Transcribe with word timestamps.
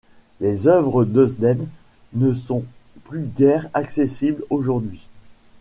Les 0.39 0.67
œuvres 0.67 1.05
d'Eusden 1.05 1.59
ne 2.13 2.33
sont 2.33 2.65
plus 3.03 3.21
guère 3.21 3.69
accessibles, 3.75 4.43
aujourd'hui. 4.49 5.05